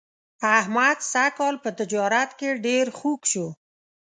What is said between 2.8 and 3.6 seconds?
خوږ شو.